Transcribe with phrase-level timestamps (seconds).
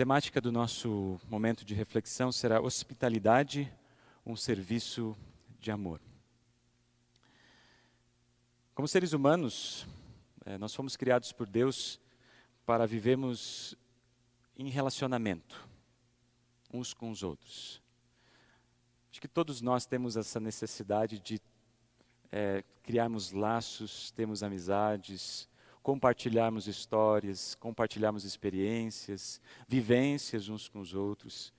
[0.00, 3.70] temática do nosso momento de reflexão será hospitalidade,
[4.24, 5.14] um serviço
[5.58, 6.00] de amor.
[8.74, 9.86] Como seres humanos,
[10.46, 12.00] eh, nós fomos criados por Deus
[12.64, 13.76] para vivermos
[14.56, 15.68] em relacionamento
[16.72, 17.82] uns com os outros.
[19.10, 21.38] Acho que todos nós temos essa necessidade de
[22.32, 25.46] é, criarmos laços, termos amizades,
[25.82, 31.52] compartilharmos histórias, compartilharmos experiências, vivências uns com os outros.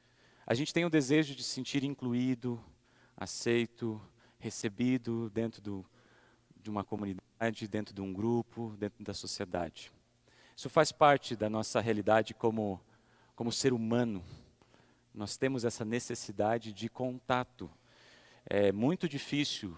[0.46, 2.64] A gente tem o desejo de se sentir incluído,
[3.18, 4.02] aceito,
[4.40, 5.86] recebido dentro do,
[6.62, 9.92] de uma comunidade, dentro de um grupo, dentro da sociedade.
[10.56, 12.80] Isso faz parte da nossa realidade como,
[13.36, 14.24] como ser humano.
[15.14, 17.70] Nós temos essa necessidade de contato.
[18.46, 19.76] É muito difícil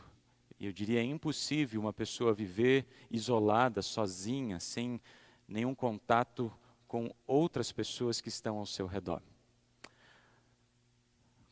[0.65, 5.01] eu diria é impossível uma pessoa viver isolada, sozinha, sem
[5.47, 6.51] nenhum contato
[6.87, 9.21] com outras pessoas que estão ao seu redor.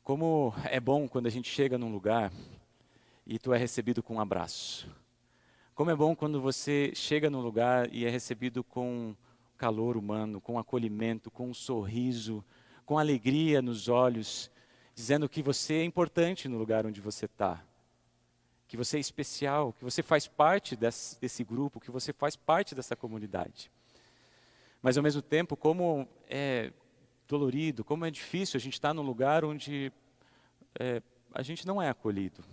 [0.03, 2.31] Como é bom quando a gente chega num lugar
[3.25, 4.89] e tu é recebido com um abraço.
[5.75, 9.15] Como é bom quando você chega num lugar e é recebido com
[9.57, 12.43] calor humano, com acolhimento, com um sorriso,
[12.85, 14.49] com alegria nos olhos,
[14.95, 17.63] dizendo que você é importante no lugar onde você está
[18.71, 22.73] que você é especial, que você faz parte desse, desse grupo, que você faz parte
[22.73, 23.69] dessa comunidade.
[24.81, 26.71] Mas ao mesmo tempo, como é
[27.27, 29.91] dolorido, como é difícil a gente estar num lugar onde
[30.79, 31.01] é,
[31.33, 32.45] a gente não é acolhido.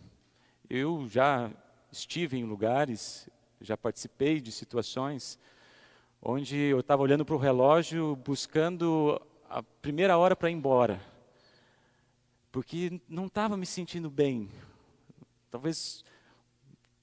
[0.69, 1.53] Eu já
[1.93, 3.29] estive em lugares,
[3.61, 5.39] já participei de situações
[6.21, 11.01] onde eu estava olhando para o relógio buscando a primeira hora para ir embora,
[12.51, 14.51] porque não estava me sentindo bem,
[15.51, 16.05] Talvez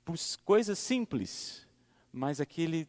[0.03, 1.67] por coisas simples,
[2.13, 2.87] mas aquele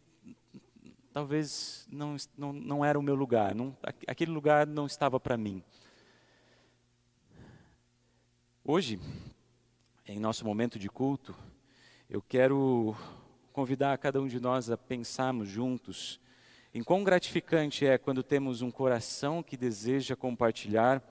[1.12, 3.74] talvez não, não, não era o meu lugar, não,
[4.06, 5.62] aquele lugar não estava para mim.
[8.62, 9.00] Hoje,
[10.06, 11.34] em nosso momento de culto,
[12.10, 12.94] eu quero
[13.50, 16.20] convidar cada um de nós a pensarmos juntos
[16.74, 21.02] em quão gratificante é quando temos um coração que deseja compartilhar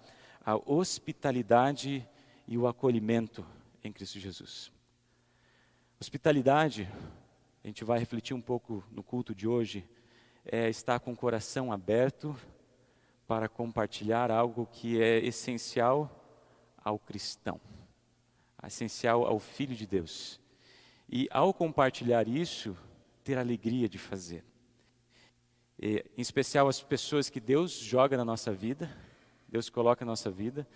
[0.46, 2.08] a hospitalidade
[2.48, 3.44] e o acolhimento
[3.88, 4.72] em Cristo Jesus.
[6.00, 6.90] Hospitalidade,
[7.64, 9.88] a gente vai refletir um pouco no culto de hoje,
[10.44, 12.36] é estar com o coração aberto
[13.28, 16.10] para compartilhar algo que é essencial
[16.84, 17.62] ao cristão,
[18.66, 20.40] essencial ao Filho de Deus.
[21.08, 22.76] E ao compartilhar isso,
[23.24, 24.44] ter alegria de fazer.
[25.80, 28.90] E, em especial as pessoas que Deus joga na nossa vida,
[29.48, 30.68] Deus coloca na nossa vida,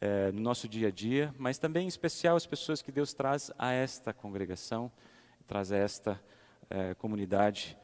[0.00, 3.50] é, no nosso dia a dia, mas também em especial as pessoas que Deus traz
[3.58, 4.90] a esta congregação,
[5.46, 6.20] traz a esta
[6.70, 7.76] é, comunidade.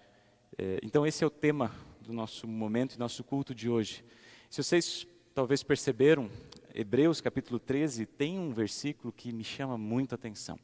[0.56, 4.04] É, então, esse é o tema do nosso momento e nosso culto de hoje.
[4.48, 6.30] Se vocês talvez perceberam,
[6.72, 10.58] Hebreus capítulo 13 tem um versículo que me chama muita atenção.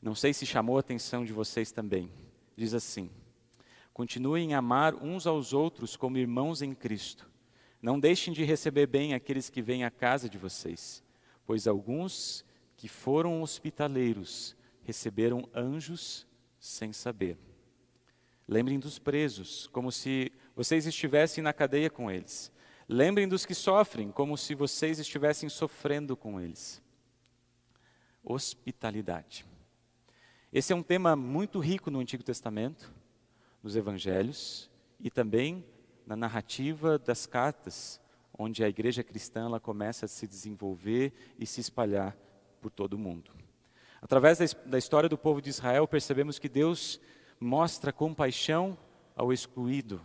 [0.00, 2.10] Não sei se chamou a atenção de vocês também.
[2.56, 3.10] Diz assim:
[3.92, 7.31] Continuem a amar uns aos outros como irmãos em Cristo.
[7.82, 11.02] Não deixem de receber bem aqueles que vêm à casa de vocês,
[11.44, 12.44] pois alguns
[12.76, 16.24] que foram hospitaleiros receberam anjos
[16.60, 17.36] sem saber.
[18.46, 22.52] Lembrem dos presos, como se vocês estivessem na cadeia com eles.
[22.88, 26.80] Lembrem dos que sofrem, como se vocês estivessem sofrendo com eles.
[28.22, 29.44] Hospitalidade.
[30.52, 32.94] Esse é um tema muito rico no Antigo Testamento,
[33.60, 35.64] nos Evangelhos e também
[36.12, 37.98] na narrativa das cartas,
[38.38, 42.14] onde a igreja cristã ela começa a se desenvolver e se espalhar
[42.60, 43.30] por todo o mundo.
[44.00, 47.00] Através da história do povo de Israel, percebemos que Deus
[47.40, 48.76] mostra compaixão
[49.16, 50.02] ao excluído,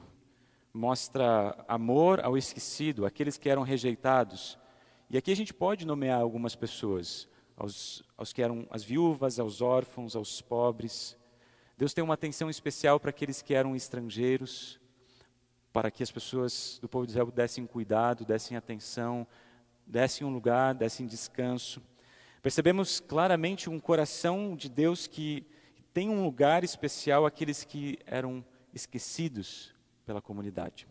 [0.73, 4.57] mostra amor ao esquecido, aqueles que eram rejeitados.
[5.09, 9.62] E aqui a gente pode nomear algumas pessoas, aos, aos que eram as viúvas, aos
[9.62, 11.17] órfãos, aos pobres.
[11.78, 14.79] Deus tem uma atenção especial para aqueles que eram estrangeiros,
[15.77, 19.28] para que as pessoas do povo de Israel dessem cuidado, dessem atenção,
[19.85, 21.84] dessem um lugar, dessem descanso.
[22.41, 25.46] Percebemos claramente um coração de Deus que
[25.93, 28.43] tem um lugar especial àqueles que eram
[28.73, 29.72] esquecidos
[30.03, 30.87] pela comunidade.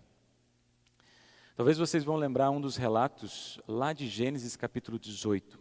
[1.56, 5.58] Talvez vocês vão lembrar um dos relatos lá de Gênesis capítulo 18.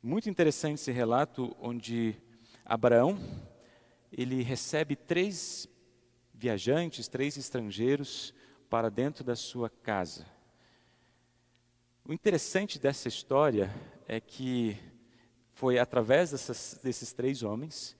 [0.00, 2.14] Muito interessante esse relato onde
[2.64, 3.18] Abraão
[4.12, 5.68] ele recebe três
[6.42, 8.34] viajantes, três estrangeiros,
[8.68, 10.26] para dentro da sua casa.
[12.04, 13.72] O interessante dessa história
[14.08, 14.76] é que
[15.52, 17.96] foi através dessas, desses três homens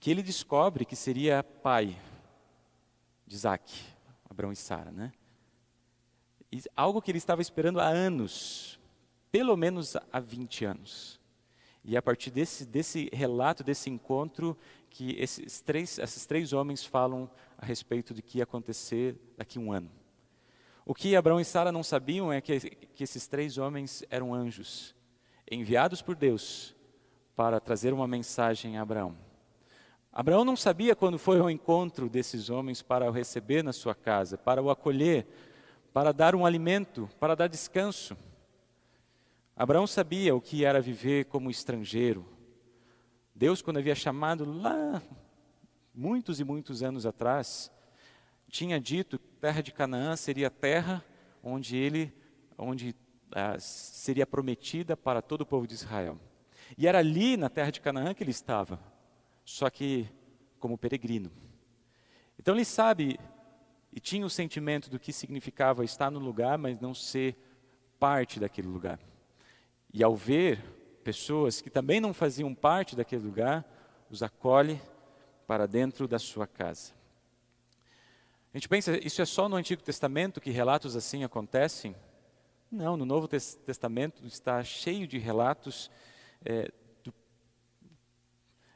[0.00, 1.96] que ele descobre que seria pai
[3.24, 3.72] de Isaac,
[4.28, 5.12] Abraão e Sara, né?
[6.50, 8.80] E algo que ele estava esperando há anos,
[9.30, 11.20] pelo menos há 20 anos.
[11.84, 14.58] E a partir desse, desse relato, desse encontro,
[14.94, 19.60] que esses três, esses três homens falam a respeito do que ia acontecer daqui a
[19.60, 19.90] um ano.
[20.86, 24.94] O que Abraão e Sara não sabiam é que, que esses três homens eram anjos,
[25.50, 26.76] enviados por Deus
[27.34, 29.16] para trazer uma mensagem a Abraão.
[30.12, 34.38] Abraão não sabia quando foi ao encontro desses homens para o receber na sua casa,
[34.38, 35.26] para o acolher,
[35.92, 38.16] para dar um alimento, para dar descanso.
[39.56, 42.33] Abraão sabia o que era viver como estrangeiro.
[43.34, 45.02] Deus, quando havia chamado lá,
[45.92, 47.70] muitos e muitos anos atrás,
[48.48, 51.04] tinha dito que a terra de Canaã seria a terra
[51.42, 52.12] onde ele,
[52.56, 52.94] onde
[53.32, 56.18] ah, seria prometida para todo o povo de Israel.
[56.78, 58.80] E era ali na terra de Canaã que ele estava,
[59.44, 60.08] só que
[60.60, 61.30] como peregrino.
[62.38, 63.18] Então ele sabe
[63.92, 67.36] e tinha o sentimento do que significava estar no lugar, mas não ser
[67.98, 68.98] parte daquele lugar.
[69.92, 70.62] E ao ver
[71.04, 73.64] pessoas que também não faziam parte daquele lugar,
[74.10, 74.80] os acolhe
[75.46, 76.92] para dentro da sua casa.
[78.52, 81.94] A gente pensa, isso é só no Antigo Testamento que relatos assim acontecem?
[82.70, 85.90] Não, no Novo Testamento está cheio de relatos
[86.44, 86.72] é,
[87.02, 87.12] do,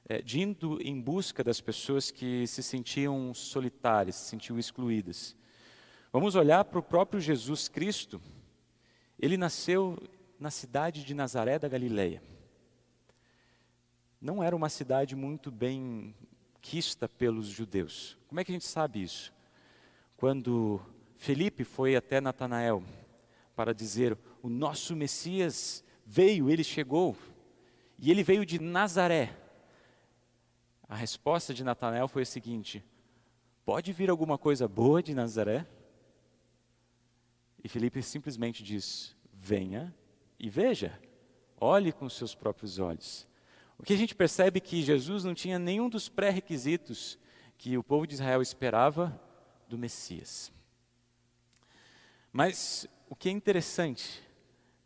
[0.08, 5.34] é, de indo em busca das pessoas que se sentiam solitárias, se sentiam excluídas.
[6.12, 8.20] Vamos olhar para o próprio Jesus Cristo.
[9.18, 9.98] Ele nasceu
[10.38, 12.22] na cidade de Nazaré da Galileia.
[14.20, 16.14] Não era uma cidade muito bem
[16.60, 18.16] quista pelos judeus.
[18.28, 19.32] Como é que a gente sabe isso?
[20.16, 20.80] Quando
[21.16, 22.82] Felipe foi até Natanael
[23.54, 27.16] para dizer: O nosso Messias veio, ele chegou,
[27.98, 29.36] e ele veio de Nazaré.
[30.88, 32.84] A resposta de Natanael foi a seguinte:
[33.64, 35.66] Pode vir alguma coisa boa de Nazaré?
[37.62, 39.94] E Felipe simplesmente diz: Venha
[40.38, 40.98] e veja,
[41.60, 43.26] olhe com seus próprios olhos.
[43.78, 47.18] O que a gente percebe é que Jesus não tinha nenhum dos pré-requisitos
[47.56, 49.20] que o povo de Israel esperava
[49.68, 50.52] do Messias.
[52.32, 54.22] Mas o que é interessante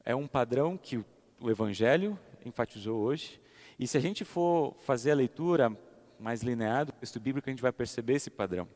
[0.04, 0.96] é um padrão que
[1.40, 3.40] o, Evangelho enfatizou hoje,
[3.78, 5.76] e se a gente for fazer a leitura
[6.18, 8.68] mais linear do texto bíblico, a gente vai perceber esse padrão.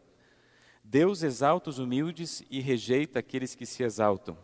[0.82, 4.36] Deus exalta os humildes e rejeita aqueles que se exaltam.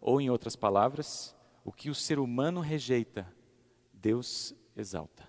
[0.00, 1.34] Ou, em outras palavras,
[1.64, 3.32] o que o ser humano rejeita,
[3.92, 5.28] Deus exalta.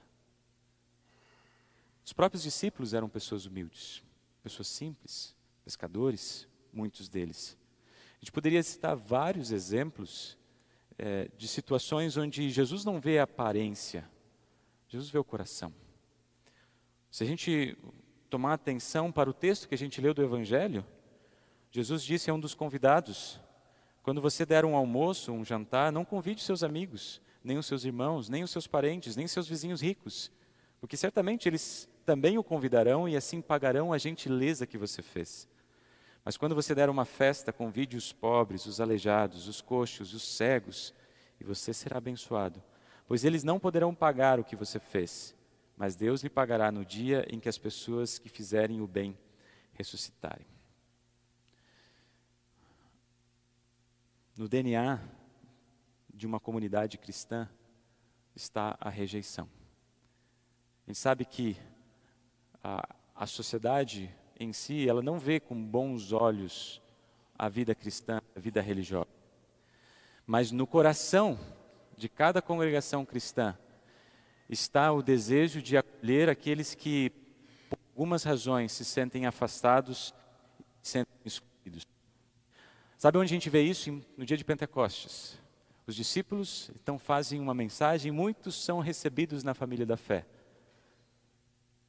[2.06, 4.04] Os próprios discípulos eram pessoas humildes,
[4.42, 7.58] pessoas simples, pescadores, muitos deles.
[8.14, 10.38] A gente poderia citar vários exemplos
[10.98, 14.10] é, de situações onde Jesus não vê a aparência,
[14.88, 15.74] Jesus vê o coração.
[17.12, 17.78] Se a gente
[18.30, 20.86] tomar atenção para o texto que a gente leu do Evangelho,
[21.72, 23.40] Jesus disse a um dos convidados:
[24.10, 28.28] quando você der um almoço, um jantar, não convide seus amigos, nem os seus irmãos,
[28.28, 30.32] nem os seus parentes, nem seus vizinhos ricos,
[30.82, 35.48] porque certamente eles também o convidarão e assim pagarão a gentileza que você fez.
[36.26, 40.92] Mas quando você der uma festa, convide os pobres, os aleijados, os coxos, os cegos,
[41.40, 42.64] e você será abençoado,
[43.08, 45.36] pois eles não poderão pagar o que você fez,
[45.78, 49.16] mas Deus lhe pagará no dia em que as pessoas que fizerem o bem
[49.74, 50.48] ressuscitarem.
[54.39, 55.01] No DNA
[56.13, 57.50] de uma comunidade cristã
[58.34, 59.50] está a rejeição.
[60.88, 61.58] A gente sabe que
[62.63, 66.81] a, a sociedade em si, ela não vê com bons olhos
[67.38, 69.10] a vida cristã, a vida religiosa.
[70.25, 71.38] Mas no coração
[71.98, 73.58] de cada congregação cristã
[74.48, 77.10] está o desejo de acolher aqueles que,
[77.69, 80.13] por algumas razões, se sentem afastados,
[80.81, 81.49] se sentem excluídos.
[83.00, 84.03] Sabe onde a gente vê isso?
[84.18, 85.39] No dia de Pentecostes.
[85.88, 90.25] Os discípulos então fazem uma mensagem, muitos são recebidos na família da fé.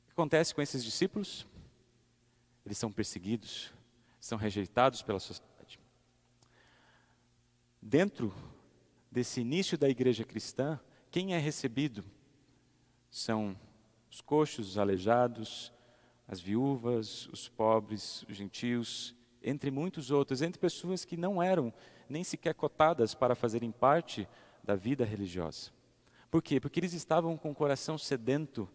[0.05, 1.49] O que acontece com esses discípulos?
[2.65, 3.73] Eles são perseguidos,
[4.21, 5.81] são rejeitados pela sociedade.
[7.83, 8.33] Dentro
[9.11, 10.79] desse início da igreja cristã,
[11.11, 12.05] quem é recebido
[13.11, 13.59] são
[14.09, 15.73] os coxos, os aleijados,
[16.29, 21.73] as viúvas, os pobres, os gentios, entre muitos outros, entre pessoas que não eram
[22.09, 24.29] nem sequer cotadas para fazerem parte
[24.63, 25.71] da vida religiosa.
[26.31, 26.61] Por quê?
[26.61, 28.69] Porque eles estavam com o coração sedento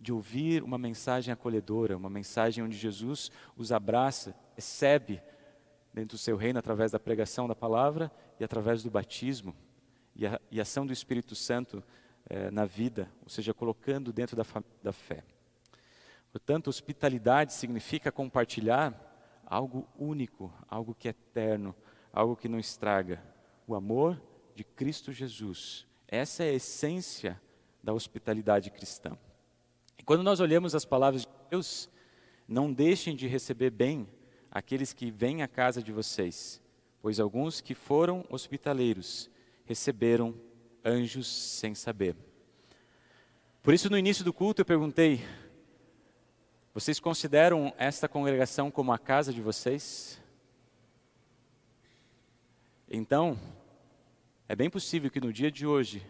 [0.00, 5.20] de ouvir uma mensagem acolhedora, uma mensagem onde Jesus os abraça, recebe
[5.92, 9.54] dentro do seu reino através da pregação da palavra e através do batismo
[10.14, 11.82] e a, e ação do Espírito Santo
[12.28, 14.44] eh, na vida, ou seja, colocando dentro da,
[14.82, 15.24] da fé.
[16.32, 19.13] Portanto, hospitalidade significa compartilhar
[19.46, 21.74] algo único, algo que é eterno,
[22.12, 23.22] algo que não estraga,
[23.66, 24.20] o amor
[24.54, 25.86] de Cristo Jesus.
[26.06, 27.40] Essa é a essência
[27.82, 29.16] da hospitalidade cristã.
[29.98, 31.88] E quando nós olhamos as palavras de Deus,
[32.46, 34.08] não deixem de receber bem
[34.50, 36.62] aqueles que vêm à casa de vocês,
[37.00, 39.30] pois alguns que foram hospitaleiros
[39.64, 40.34] receberam
[40.84, 42.16] anjos sem saber.
[43.62, 45.24] Por isso, no início do culto, eu perguntei:
[46.74, 50.20] vocês consideram esta congregação como a casa de vocês?
[52.90, 53.38] Então,
[54.48, 56.04] é bem possível que no dia de hoje,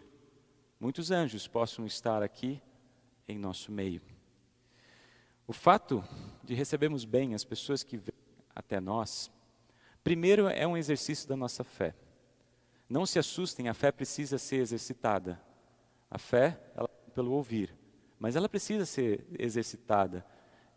[0.79, 2.59] muitos anjos possam estar aqui
[3.27, 4.01] em nosso meio.
[5.45, 6.03] O fato
[6.43, 8.15] de recebermos bem as pessoas que vêm
[8.55, 9.31] até nós,
[10.03, 11.93] primeiro é um exercício da nossa fé.
[12.89, 15.39] Não se assustem, a fé precisa ser exercitada.
[16.09, 17.71] A fé, ela pelo ouvir,
[18.19, 20.25] mas ela precisa ser exercitada.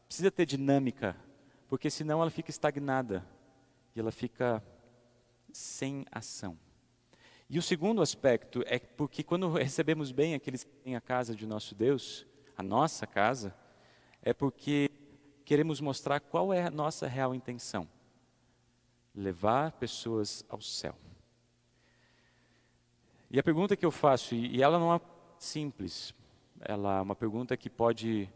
[0.08, 1.14] Precisa ter dinâmica,
[1.68, 3.24] porque senão ela fica estagnada
[3.94, 4.64] e ela fica
[5.52, 6.58] sem ação.
[7.50, 11.46] E o segundo aspecto é porque quando recebemos bem aqueles que têm a casa de
[11.46, 13.54] nosso Deus, a nossa casa,
[14.22, 14.90] é porque
[15.44, 17.86] queremos mostrar qual é a nossa real intenção:
[19.14, 20.96] levar pessoas ao céu.
[23.30, 25.00] E a pergunta que eu faço, e ela não é
[25.38, 26.14] simples,
[26.60, 28.30] ela é uma pergunta que pode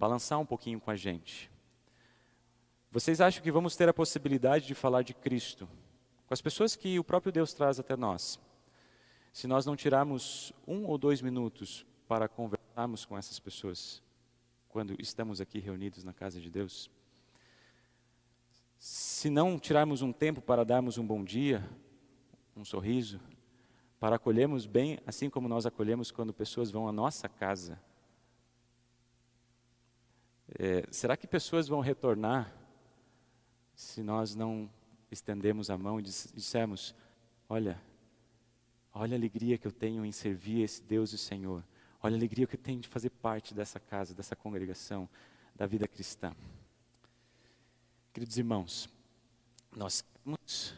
[0.00, 1.50] balançar um pouquinho com a gente.
[2.90, 5.68] Vocês acham que vamos ter a possibilidade de falar de Cristo
[6.26, 8.40] com as pessoas que o próprio Deus traz até nós.
[9.30, 14.02] Se nós não tirarmos um ou dois minutos para conversarmos com essas pessoas,
[14.70, 16.90] quando estamos aqui reunidos na casa de Deus,
[18.78, 21.62] se não tirarmos um tempo para darmos um bom dia,
[22.56, 23.20] um sorriso,
[23.98, 27.78] para acolhermos bem, assim como nós acolhemos quando pessoas vão à nossa casa,
[30.58, 32.52] é, será que pessoas vão retornar
[33.74, 34.68] se nós não
[35.10, 36.94] estendemos a mão e dissemos:
[37.48, 37.80] Olha,
[38.92, 41.64] olha a alegria que eu tenho em servir esse Deus e Senhor.
[42.02, 45.08] Olha a alegria que eu tenho de fazer parte dessa casa, dessa congregação,
[45.54, 46.34] da vida cristã.
[48.12, 48.88] Queridos irmãos,
[49.76, 50.74] nós temos,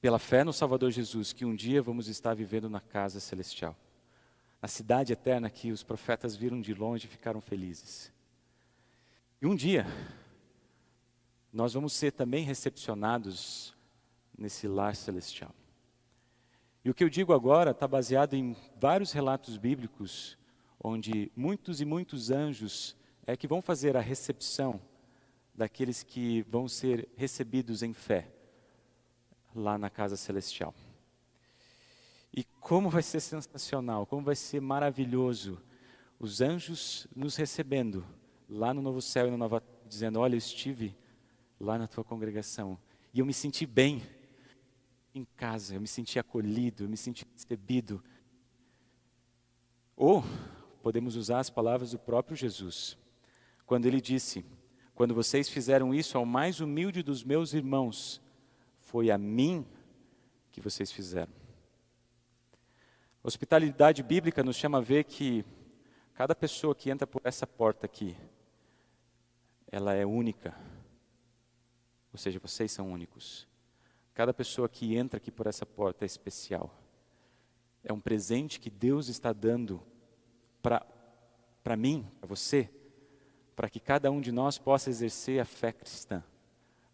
[0.00, 3.76] pela fé no Salvador Jesus, que um dia vamos estar vivendo na casa celestial,
[4.60, 8.12] na cidade eterna que os profetas viram de longe e ficaram felizes.
[9.42, 9.84] E um dia,
[11.52, 13.74] nós vamos ser também recepcionados
[14.38, 15.52] nesse lar celestial.
[16.84, 20.38] E o que eu digo agora está baseado em vários relatos bíblicos,
[20.80, 22.96] onde muitos e muitos anjos
[23.26, 24.80] é que vão fazer a recepção
[25.52, 28.32] daqueles que vão ser recebidos em fé
[29.52, 30.72] lá na casa celestial.
[32.32, 35.60] E como vai ser sensacional, como vai ser maravilhoso
[36.16, 38.06] os anjos nos recebendo
[38.52, 40.94] lá no novo céu e na nova dizendo: "Olha, eu estive
[41.62, 42.76] lá na tua congregação.
[43.14, 44.02] E eu me senti bem
[45.14, 48.02] em casa, eu me senti acolhido, eu me senti recebido.
[49.96, 50.24] Ou
[50.82, 52.98] podemos usar as palavras do próprio Jesus,
[53.64, 54.44] quando ele disse:
[54.94, 58.20] Quando vocês fizeram isso ao mais humilde dos meus irmãos,
[58.80, 59.64] foi a mim
[60.50, 61.32] que vocês fizeram.
[63.22, 65.44] Hospitalidade bíblica nos chama a ver que
[66.12, 68.16] cada pessoa que entra por essa porta aqui,
[69.72, 70.54] ela é única
[72.12, 73.48] ou seja, vocês são únicos.
[74.12, 76.78] Cada pessoa que entra aqui por essa porta é especial.
[77.82, 79.82] É um presente que Deus está dando
[80.60, 82.68] para mim, para você,
[83.56, 86.22] para que cada um de nós possa exercer a fé cristã,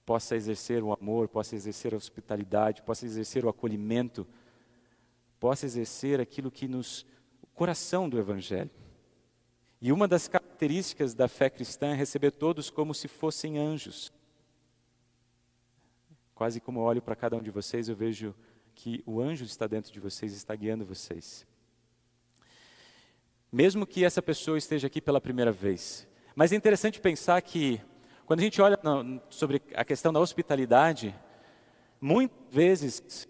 [0.07, 4.27] possa exercer o amor, possa exercer a hospitalidade, possa exercer o acolhimento,
[5.41, 7.05] possa exercer aquilo que nos.
[7.43, 8.71] o coração do Evangelho.
[9.81, 14.13] E uma das características da fé cristã é receber todos como se fossem anjos.
[16.35, 18.35] Quase como olho para cada um de vocês, eu vejo
[18.75, 21.47] que o anjo está dentro de vocês, está guiando vocês.
[23.53, 26.09] Mesmo que essa pessoa esteja aqui pela primeira vez.
[26.35, 27.81] Mas é interessante pensar que,
[28.27, 28.79] quando a gente olha
[29.31, 31.15] sobre a questão da hospitalidade,
[32.01, 33.29] muitas vezes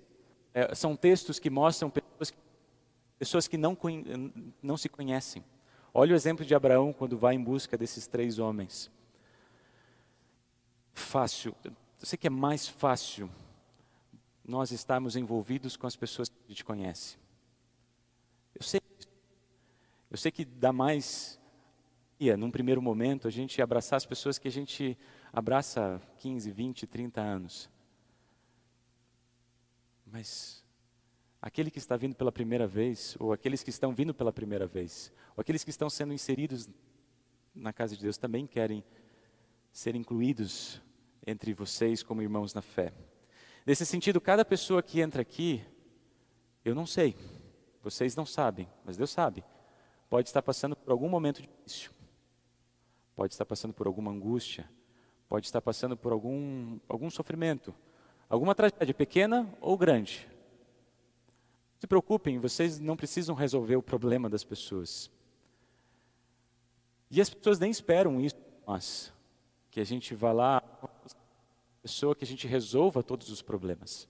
[0.55, 2.33] é, são textos que mostram pessoas,
[3.19, 3.77] pessoas que não,
[4.63, 5.45] não se conhecem.
[6.01, 8.89] Olha o exemplo de Abraão quando vai em busca desses três homens.
[10.93, 11.73] Fácil, eu
[12.05, 13.29] sei que é mais fácil
[14.45, 17.19] nós estarmos envolvidos com as pessoas que a gente conhece.
[18.55, 18.81] Eu sei,
[20.09, 21.37] eu sei que dá mais,
[22.39, 24.97] num primeiro momento, a gente abraçar as pessoas que a gente
[25.33, 27.69] abraça há 15, 20, 30 anos.
[30.07, 30.65] Mas
[31.41, 35.13] aquele que está vindo pela primeira vez, ou aqueles que estão vindo pela primeira vez,
[35.37, 36.69] ou aqueles que estão sendo inseridos
[37.55, 38.85] na casa de Deus também querem
[39.73, 40.81] ser incluídos
[41.27, 42.93] entre vocês como irmãos na fé.
[43.67, 45.63] Nesse sentido, cada pessoa que entra aqui,
[46.65, 47.15] eu não sei,
[47.83, 49.45] vocês não sabem, mas Deus sabe,
[50.09, 51.91] pode estar passando por algum momento difícil,
[53.15, 54.69] pode estar passando por alguma angústia,
[55.29, 57.75] pode estar passando por algum, algum sofrimento,
[58.29, 60.27] alguma tragédia, pequena ou grande.
[61.79, 65.11] Se preocupem, vocês não precisam resolver o problema das pessoas.
[67.11, 69.13] E as pessoas nem esperam isso de nós,
[69.71, 70.61] que a gente vá lá,
[71.81, 74.09] pessoa que a gente resolva todos os problemas.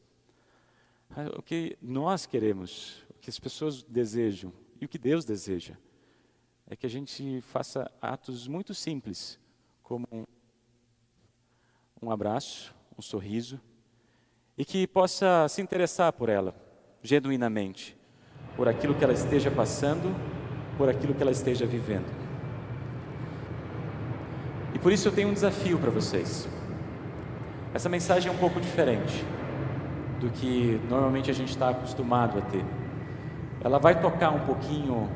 [1.36, 5.76] O que nós queremos, o que as pessoas desejam e o que Deus deseja,
[6.66, 9.38] é que a gente faça atos muito simples,
[9.82, 10.06] como
[12.00, 13.60] um abraço, um sorriso,
[14.56, 16.67] e que possa se interessar por ela,
[17.02, 17.96] genuinamente,
[18.56, 20.14] por aquilo que ela esteja passando,
[20.76, 22.06] por aquilo que ela esteja vivendo.
[24.74, 26.48] E por isso eu tenho um desafio para vocês.
[27.74, 29.24] Essa mensagem é um pouco diferente
[30.20, 32.64] do que normalmente a gente está acostumado a ter.
[33.62, 35.08] Ela vai tocar um pouquinho,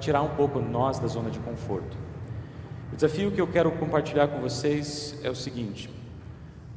[0.00, 1.96] tirar um pouco nós da zona de conforto.
[2.92, 5.90] O desafio que eu quero compartilhar com vocês é o seguinte: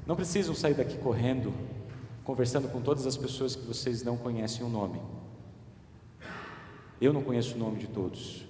[0.05, 1.53] não precisam sair daqui correndo,
[2.25, 4.99] conversando com todas as pessoas que vocês não conhecem o nome.
[6.99, 8.45] Eu não conheço o nome de todos.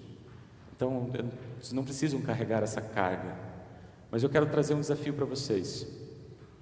[0.75, 1.11] Então,
[1.59, 3.37] vocês não precisam carregar essa carga.
[4.09, 5.85] Mas eu quero trazer um desafio para vocês.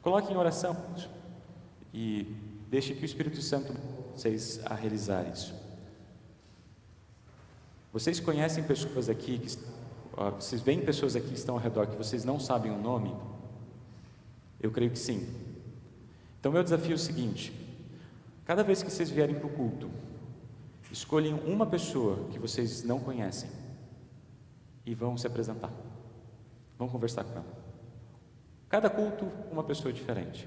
[0.01, 0.75] Coloque em oração
[1.93, 2.35] e
[2.67, 3.73] deixe que o Espírito Santo
[4.15, 5.53] vocês a realizar isso.
[7.91, 9.55] Vocês conhecem pessoas aqui que
[10.39, 13.15] vocês veem pessoas aqui que estão ao redor que vocês não sabem o nome?
[14.59, 15.52] Eu creio que sim.
[16.43, 17.53] Então meu desafio é o seguinte:
[18.43, 19.89] cada vez que vocês vierem para o culto,
[20.91, 23.49] escolhem uma pessoa que vocês não conhecem
[24.85, 25.71] e vão se apresentar.
[26.77, 27.63] Vão conversar com ela.
[28.67, 30.45] Cada culto, uma pessoa diferente.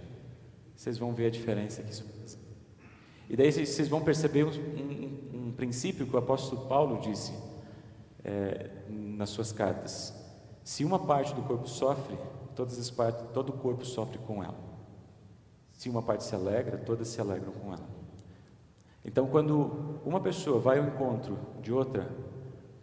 [0.76, 2.38] Vocês vão ver a diferença que isso faz.
[3.30, 7.32] E daí vocês vão perceber um, um, um princípio que o apóstolo Paulo disse
[8.22, 10.12] é, nas suas cartas.
[10.62, 12.18] Se uma parte do corpo sofre,
[12.54, 14.65] todas as partes, todo o corpo sofre com ela.
[15.76, 17.86] Se uma parte se alegra, todas se alegram com ela.
[19.04, 22.08] Então, quando uma pessoa vai ao encontro de outra,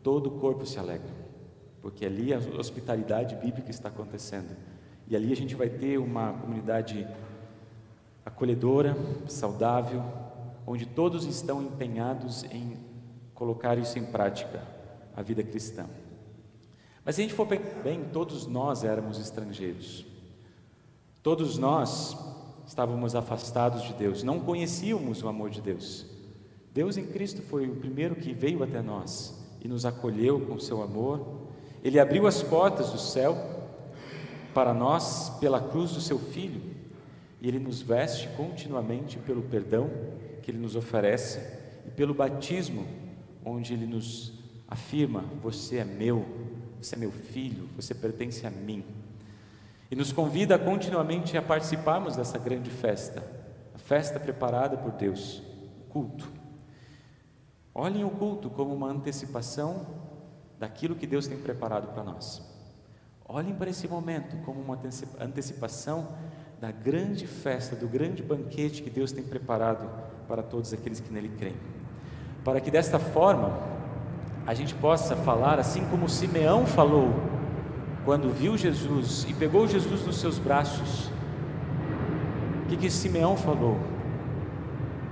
[0.01, 1.12] todo o corpo se alegra,
[1.82, 4.56] porque ali a hospitalidade bíblica está acontecendo.
[5.08, 7.06] E ali a gente vai ter uma comunidade
[8.25, 8.95] acolhedora,
[9.27, 10.01] saudável,
[10.65, 12.77] onde todos estão empenhados em
[13.34, 14.62] colocar isso em prática,
[15.15, 15.86] a vida cristã.
[17.03, 17.45] Mas se a gente for
[17.84, 20.06] bem, todos nós éramos estrangeiros.
[21.21, 22.17] Todos nós
[22.65, 26.06] estávamos afastados de Deus, não conhecíamos o amor de Deus.
[26.73, 30.82] Deus em Cristo foi o primeiro que veio até nós e nos acolheu com seu
[30.82, 31.26] amor.
[31.84, 33.38] Ele abriu as portas do céu
[34.54, 36.62] para nós pela cruz do seu filho,
[37.41, 39.89] e ele nos veste continuamente pelo perdão
[40.41, 41.39] que ele nos oferece
[41.86, 42.86] e pelo batismo,
[43.43, 44.34] onde ele nos
[44.67, 46.26] afirma: Você é meu,
[46.82, 48.84] você é meu filho, você pertence a mim.
[49.93, 53.23] E nos convida continuamente a participarmos dessa grande festa,
[53.75, 55.43] a festa preparada por Deus,
[55.82, 56.27] o culto.
[57.75, 59.86] Olhem o culto como uma antecipação
[60.58, 62.41] daquilo que Deus tem preparado para nós.
[63.23, 64.79] Olhem para esse momento como uma
[65.19, 66.08] antecipação
[66.60, 69.88] da grande festa, do grande banquete que Deus tem preparado
[70.27, 71.58] para todos aqueles que nele creem.
[72.43, 73.56] Para que desta forma
[74.47, 77.32] a gente possa falar assim como Simeão falou
[78.05, 81.09] quando viu Jesus e pegou Jesus nos seus braços.
[82.63, 83.77] O que, que Simeão falou?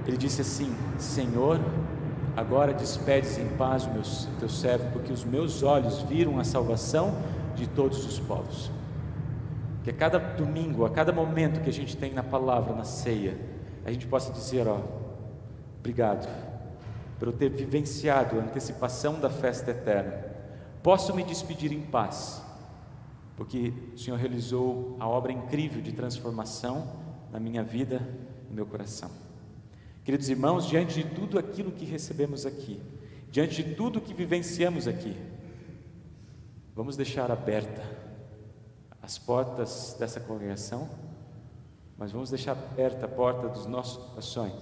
[0.05, 1.59] Ele disse assim: Senhor,
[2.35, 4.01] agora despedes em paz o meu,
[4.39, 7.15] teu servo, porque os meus olhos viram a salvação
[7.55, 8.71] de todos os povos.
[9.83, 13.37] Que a cada domingo, a cada momento que a gente tem na palavra, na ceia,
[13.85, 14.79] a gente possa dizer: Ó,
[15.79, 16.27] obrigado
[17.17, 20.25] por eu ter vivenciado a antecipação da festa eterna.
[20.81, 22.43] Posso me despedir em paz,
[23.41, 26.95] porque o Senhor realizou a obra incrível de transformação
[27.31, 27.99] na minha vida,
[28.47, 29.09] no meu coração.
[30.05, 32.79] Queridos irmãos, diante de tudo aquilo que recebemos aqui,
[33.31, 35.17] diante de tudo que vivenciamos aqui,
[36.75, 37.83] Vamos deixar aberta
[39.01, 40.87] as portas dessa congregação,
[41.97, 44.53] mas vamos deixar aberta a porta dos nossos corações,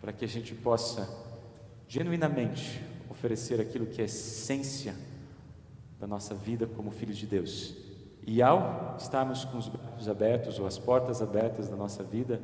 [0.00, 1.08] para que a gente possa
[1.86, 4.94] genuinamente oferecer aquilo que é essência
[6.02, 7.76] da nossa vida como filhos de Deus.
[8.26, 12.42] E ao estarmos com os braços abertos ou as portas abertas da nossa vida,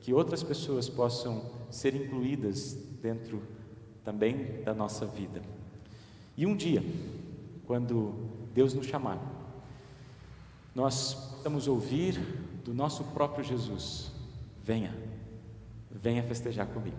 [0.00, 3.42] que outras pessoas possam ser incluídas dentro
[4.02, 5.42] também da nossa vida.
[6.38, 6.82] E um dia,
[7.66, 8.14] quando
[8.54, 9.20] Deus nos chamar,
[10.74, 12.18] nós vamos ouvir
[12.64, 14.10] do nosso próprio Jesus:
[14.64, 14.96] venha,
[15.90, 16.96] venha festejar comigo.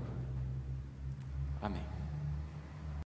[1.60, 1.97] Amém.